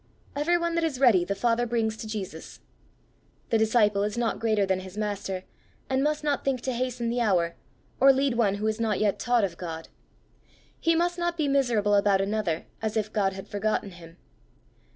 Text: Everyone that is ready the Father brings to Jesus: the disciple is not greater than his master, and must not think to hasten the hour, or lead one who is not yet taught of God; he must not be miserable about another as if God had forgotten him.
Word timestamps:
Everyone 0.35 0.73
that 0.73 0.83
is 0.83 0.99
ready 0.99 1.23
the 1.23 1.35
Father 1.35 1.67
brings 1.67 1.95
to 1.97 2.07
Jesus: 2.07 2.59
the 3.51 3.57
disciple 3.59 4.01
is 4.01 4.17
not 4.17 4.39
greater 4.39 4.65
than 4.65 4.79
his 4.79 4.97
master, 4.97 5.43
and 5.91 6.01
must 6.03 6.23
not 6.23 6.43
think 6.43 6.59
to 6.61 6.73
hasten 6.73 7.11
the 7.11 7.21
hour, 7.21 7.55
or 7.99 8.11
lead 8.11 8.33
one 8.33 8.55
who 8.55 8.65
is 8.65 8.79
not 8.79 8.99
yet 8.99 9.19
taught 9.19 9.43
of 9.43 9.59
God; 9.59 9.89
he 10.79 10.95
must 10.95 11.19
not 11.19 11.37
be 11.37 11.47
miserable 11.47 11.93
about 11.93 12.19
another 12.19 12.65
as 12.81 12.97
if 12.97 13.13
God 13.13 13.33
had 13.33 13.47
forgotten 13.47 13.91
him. 13.91 14.17